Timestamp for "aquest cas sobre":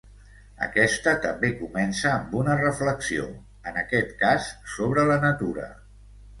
3.85-5.09